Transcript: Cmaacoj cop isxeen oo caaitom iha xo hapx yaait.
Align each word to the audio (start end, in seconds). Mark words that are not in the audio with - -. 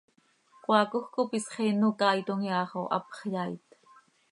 Cmaacoj 0.63 1.03
cop 1.13 1.29
isxeen 1.39 1.85
oo 1.87 1.97
caaitom 1.99 2.39
iha 2.47 2.61
xo 2.71 2.79
hapx 2.93 3.15
yaait. 3.33 3.65